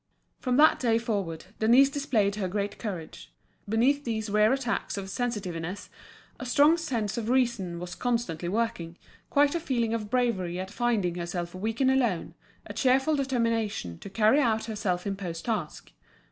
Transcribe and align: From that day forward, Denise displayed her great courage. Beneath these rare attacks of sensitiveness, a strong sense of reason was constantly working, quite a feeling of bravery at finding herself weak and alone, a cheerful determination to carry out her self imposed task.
From 0.39 0.57
that 0.57 0.79
day 0.79 0.97
forward, 0.97 1.45
Denise 1.59 1.91
displayed 1.91 2.33
her 2.37 2.47
great 2.47 2.79
courage. 2.79 3.31
Beneath 3.69 4.03
these 4.03 4.31
rare 4.31 4.51
attacks 4.51 4.97
of 4.97 5.11
sensitiveness, 5.11 5.91
a 6.39 6.45
strong 6.47 6.75
sense 6.77 7.19
of 7.19 7.29
reason 7.29 7.77
was 7.79 7.93
constantly 7.93 8.49
working, 8.49 8.97
quite 9.29 9.53
a 9.53 9.59
feeling 9.59 9.93
of 9.93 10.09
bravery 10.09 10.59
at 10.59 10.71
finding 10.71 11.13
herself 11.13 11.53
weak 11.53 11.81
and 11.81 11.91
alone, 11.91 12.33
a 12.65 12.73
cheerful 12.73 13.15
determination 13.15 13.99
to 13.99 14.09
carry 14.09 14.39
out 14.41 14.65
her 14.65 14.75
self 14.75 15.05
imposed 15.05 15.45
task. 15.45 15.91